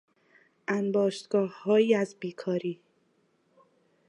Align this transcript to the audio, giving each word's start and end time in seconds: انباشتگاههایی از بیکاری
انباشتگاههایی 0.67 1.95
از 1.95 2.15
بیکاری 2.19 2.81